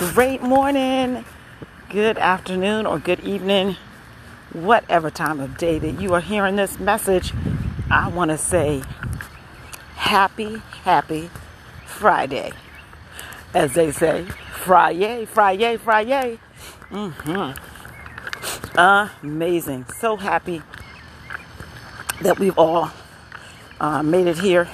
Great 0.00 0.40
morning, 0.40 1.26
good 1.90 2.16
afternoon, 2.16 2.86
or 2.86 2.98
good 2.98 3.20
evening, 3.20 3.76
whatever 4.54 5.10
time 5.10 5.40
of 5.40 5.58
day 5.58 5.78
that 5.78 6.00
you 6.00 6.14
are 6.14 6.22
hearing 6.22 6.56
this 6.56 6.80
message. 6.80 7.34
I 7.90 8.08
want 8.08 8.30
to 8.30 8.38
say 8.38 8.82
happy, 9.96 10.62
happy 10.84 11.28
Friday. 11.84 12.52
As 13.52 13.74
they 13.74 13.90
say, 13.92 14.24
Friday, 14.54 15.26
Friday, 15.26 15.76
Friday. 15.76 16.38
Mm-hmm. 16.88 17.58
Amazing. 19.26 19.84
So 19.98 20.16
happy 20.16 20.62
that 22.22 22.38
we've 22.38 22.56
all 22.56 22.90
uh, 23.78 24.02
made 24.02 24.28
it 24.28 24.38
here 24.38 24.66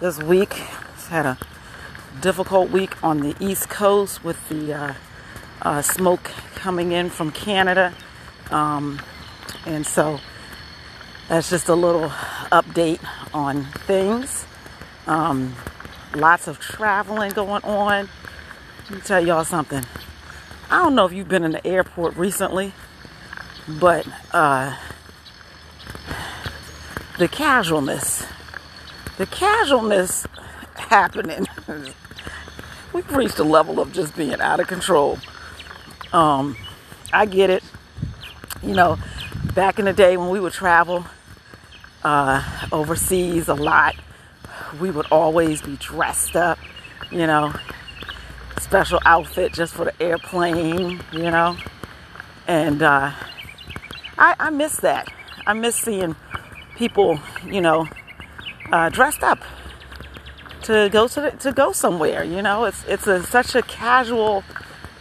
this 0.00 0.20
week. 0.20 0.60
It's 0.96 1.06
had 1.06 1.24
a 1.24 1.38
difficult 2.20 2.70
week 2.70 3.02
on 3.02 3.20
the 3.20 3.34
East 3.40 3.68
Coast 3.68 4.24
with 4.24 4.48
the 4.48 4.72
uh, 4.72 4.94
uh, 5.62 5.82
smoke 5.82 6.30
coming 6.54 6.92
in 6.92 7.10
from 7.10 7.30
Canada. 7.30 7.92
Um, 8.50 9.00
and 9.66 9.86
so 9.86 10.20
that's 11.28 11.50
just 11.50 11.68
a 11.68 11.74
little 11.74 12.08
update 12.52 13.00
on 13.32 13.64
things. 13.64 14.46
Um, 15.06 15.54
lots 16.14 16.48
of 16.48 16.58
traveling 16.60 17.32
going 17.32 17.62
on. 17.64 18.08
Let 18.84 18.90
me 18.90 19.00
tell 19.00 19.24
y'all 19.24 19.44
something. 19.44 19.84
I 20.70 20.78
don't 20.82 20.94
know 20.94 21.06
if 21.06 21.12
you've 21.12 21.28
been 21.28 21.44
in 21.44 21.52
the 21.52 21.66
airport 21.66 22.16
recently, 22.16 22.72
but 23.68 24.06
uh, 24.32 24.76
the 27.18 27.28
casualness, 27.28 28.26
the 29.16 29.26
casualness 29.26 30.26
happening 30.74 31.46
we've 32.94 33.10
reached 33.12 33.38
a 33.40 33.44
level 33.44 33.80
of 33.80 33.92
just 33.92 34.16
being 34.16 34.40
out 34.40 34.60
of 34.60 34.68
control. 34.68 35.18
Um, 36.12 36.56
I 37.12 37.26
get 37.26 37.50
it. 37.50 37.62
You 38.62 38.74
know, 38.74 38.98
back 39.54 39.78
in 39.78 39.84
the 39.84 39.92
day 39.92 40.16
when 40.16 40.30
we 40.30 40.40
would 40.40 40.52
travel 40.52 41.04
uh, 42.04 42.42
overseas 42.72 43.48
a 43.48 43.54
lot, 43.54 43.96
we 44.80 44.90
would 44.90 45.06
always 45.10 45.60
be 45.60 45.76
dressed 45.76 46.36
up, 46.36 46.58
you 47.10 47.26
know, 47.26 47.52
special 48.60 49.00
outfit 49.04 49.52
just 49.52 49.74
for 49.74 49.84
the 49.84 50.02
airplane, 50.02 51.00
you 51.12 51.30
know. 51.30 51.56
And 52.46 52.82
uh, 52.82 53.12
I, 54.16 54.34
I 54.38 54.50
miss 54.50 54.76
that. 54.76 55.12
I 55.46 55.52
miss 55.52 55.74
seeing 55.74 56.14
people, 56.76 57.18
you 57.44 57.60
know, 57.60 57.88
uh, 58.72 58.88
dressed 58.88 59.22
up 59.22 59.40
to 60.64 60.88
go 60.90 61.06
to 61.08 61.20
the, 61.20 61.30
to 61.30 61.52
go 61.52 61.72
somewhere. 61.72 62.24
You 62.24 62.42
know, 62.42 62.64
it's 62.64 62.84
it's 62.86 63.06
a, 63.06 63.22
such 63.22 63.54
a 63.54 63.62
casual 63.62 64.42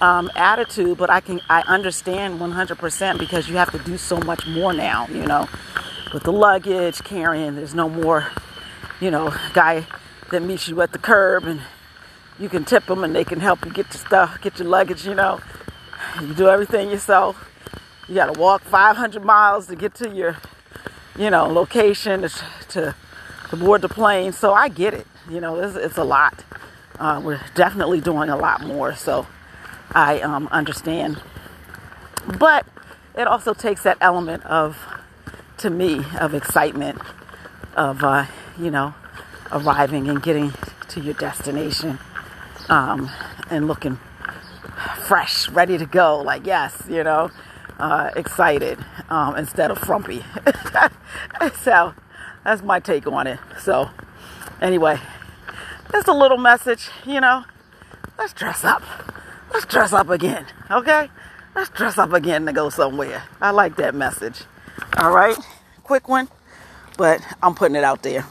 um, 0.01 0.29
attitude, 0.35 0.97
but 0.97 1.09
I 1.09 1.19
can 1.19 1.41
I 1.49 1.61
understand 1.61 2.39
100% 2.39 3.19
because 3.19 3.49
you 3.49 3.55
have 3.57 3.71
to 3.71 3.79
do 3.79 3.97
so 3.97 4.17
much 4.17 4.45
more 4.47 4.73
now. 4.73 5.07
You 5.07 5.25
know, 5.25 5.47
with 6.13 6.23
the 6.23 6.33
luggage 6.33 7.03
carrying, 7.03 7.55
there's 7.55 7.73
no 7.73 7.89
more, 7.89 8.27
you 8.99 9.09
know, 9.09 9.33
guy 9.53 9.85
that 10.31 10.41
meets 10.41 10.67
you 10.67 10.81
at 10.81 10.91
the 10.91 10.99
curb 10.99 11.45
and 11.45 11.61
you 12.39 12.49
can 12.49 12.65
tip 12.65 12.85
them 12.85 13.03
and 13.03 13.15
they 13.15 13.23
can 13.23 13.39
help 13.39 13.65
you 13.65 13.71
get 13.71 13.85
your 13.93 14.05
stuff, 14.05 14.41
get 14.41 14.59
your 14.59 14.67
luggage. 14.67 15.05
You 15.05 15.15
know, 15.15 15.39
you 16.21 16.33
do 16.33 16.49
everything 16.49 16.89
yourself. 16.89 17.49
You 18.09 18.15
got 18.15 18.33
to 18.33 18.39
walk 18.39 18.63
500 18.63 19.23
miles 19.23 19.67
to 19.67 19.77
get 19.77 19.93
to 19.95 20.09
your, 20.09 20.35
you 21.17 21.29
know, 21.29 21.45
location 21.45 22.23
to, 22.23 22.29
to 22.69 22.95
to 23.53 23.63
board 23.63 23.81
the 23.81 23.89
plane. 23.89 24.33
So 24.33 24.53
I 24.53 24.67
get 24.67 24.93
it. 24.95 25.05
You 25.29 25.39
know, 25.39 25.59
it's, 25.59 25.75
it's 25.75 25.97
a 25.97 26.03
lot. 26.03 26.43
Uh, 26.99 27.21
we're 27.23 27.41
definitely 27.55 28.01
doing 28.01 28.29
a 28.29 28.35
lot 28.35 28.61
more, 28.61 28.95
so 28.95 29.27
I 29.91 30.19
um, 30.21 30.47
understand. 30.51 31.21
But 32.39 32.65
it 33.15 33.27
also 33.27 33.53
takes 33.53 33.83
that 33.83 33.97
element 34.01 34.43
of, 34.45 34.77
to 35.57 35.69
me, 35.69 36.01
of 36.19 36.33
excitement, 36.33 36.99
of, 37.75 38.03
uh, 38.03 38.25
you 38.57 38.71
know, 38.71 38.95
arriving 39.51 40.09
and 40.09 40.21
getting 40.21 40.53
to 40.89 40.99
your 40.99 41.13
destination 41.13 41.99
um, 42.69 43.09
and 43.49 43.67
looking 43.67 43.99
fresh, 45.05 45.47
ready 45.49 45.77
to 45.77 45.85
go. 45.85 46.19
Like, 46.21 46.45
yes, 46.45 46.83
you 46.89 47.03
know, 47.03 47.29
uh, 47.77 48.09
excited 48.15 48.79
um, 49.09 49.35
instead 49.35 49.69
of 49.69 49.77
frumpy. 49.77 50.23
so 51.61 51.93
that's 52.43 52.61
my 52.61 52.79
take 52.79 53.07
on 53.07 53.27
it. 53.27 53.39
So, 53.59 53.89
anyway, 54.61 54.99
just 55.91 56.07
a 56.07 56.13
little 56.13 56.37
message, 56.37 56.89
you 57.05 57.21
know. 57.21 57.43
Let's 58.17 58.33
dress 58.33 58.63
up. 58.63 58.83
Let's 59.53 59.65
dress 59.65 59.93
up 59.93 60.09
again, 60.09 60.45
okay? 60.71 61.09
Let's 61.55 61.69
dress 61.69 61.97
up 61.97 62.13
again 62.13 62.45
to 62.45 62.53
go 62.53 62.69
somewhere. 62.69 63.23
I 63.41 63.51
like 63.51 63.75
that 63.77 63.93
message. 63.93 64.41
All 64.97 65.13
right, 65.13 65.37
quick 65.83 66.07
one, 66.07 66.27
but 66.97 67.21
I'm 67.41 67.53
putting 67.55 67.75
it 67.75 67.83
out 67.83 68.03
there. 68.03 68.25